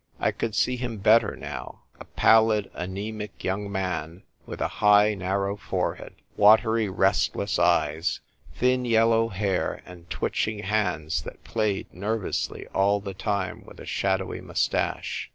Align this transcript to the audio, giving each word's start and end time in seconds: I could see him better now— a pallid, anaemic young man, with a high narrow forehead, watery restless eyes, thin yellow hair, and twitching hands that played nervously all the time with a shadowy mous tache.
I 0.19 0.31
could 0.31 0.55
see 0.55 0.77
him 0.77 0.97
better 0.97 1.35
now— 1.35 1.83
a 1.99 2.05
pallid, 2.05 2.71
anaemic 2.73 3.43
young 3.43 3.71
man, 3.71 4.23
with 4.47 4.59
a 4.59 4.67
high 4.81 5.13
narrow 5.13 5.55
forehead, 5.55 6.15
watery 6.35 6.89
restless 6.89 7.59
eyes, 7.59 8.19
thin 8.55 8.83
yellow 8.83 9.27
hair, 9.27 9.83
and 9.85 10.09
twitching 10.09 10.63
hands 10.63 11.21
that 11.21 11.43
played 11.43 11.93
nervously 11.93 12.65
all 12.69 12.99
the 12.99 13.13
time 13.13 13.63
with 13.63 13.79
a 13.79 13.85
shadowy 13.85 14.41
mous 14.41 14.67
tache. 14.67 15.29